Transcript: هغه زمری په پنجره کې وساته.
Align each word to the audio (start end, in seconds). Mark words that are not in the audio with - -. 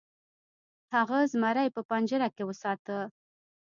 هغه 0.95 1.17
زمری 1.31 1.67
په 1.75 1.81
پنجره 1.89 2.27
کې 2.35 2.43
وساته. 2.45 2.97